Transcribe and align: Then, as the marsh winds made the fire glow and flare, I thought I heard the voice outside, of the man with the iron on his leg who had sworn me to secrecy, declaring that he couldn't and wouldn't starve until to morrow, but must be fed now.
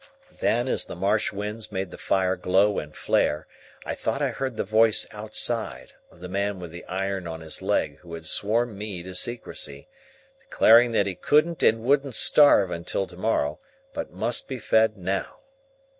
Then, 0.39 0.67
as 0.67 0.83
the 0.85 0.95
marsh 0.95 1.31
winds 1.31 1.71
made 1.71 1.91
the 1.91 1.97
fire 1.99 2.35
glow 2.35 2.79
and 2.79 2.95
flare, 2.97 3.45
I 3.85 3.93
thought 3.93 4.19
I 4.19 4.29
heard 4.29 4.57
the 4.57 4.63
voice 4.63 5.05
outside, 5.11 5.93
of 6.09 6.21
the 6.21 6.27
man 6.27 6.59
with 6.59 6.71
the 6.71 6.83
iron 6.85 7.27
on 7.27 7.41
his 7.41 7.61
leg 7.61 7.99
who 7.99 8.15
had 8.15 8.25
sworn 8.25 8.75
me 8.75 9.03
to 9.03 9.13
secrecy, 9.13 9.87
declaring 10.39 10.91
that 10.93 11.05
he 11.05 11.13
couldn't 11.13 11.61
and 11.61 11.83
wouldn't 11.83 12.15
starve 12.15 12.71
until 12.71 13.05
to 13.05 13.15
morrow, 13.17 13.59
but 13.93 14.11
must 14.11 14.47
be 14.47 14.57
fed 14.57 14.97
now. 14.97 15.35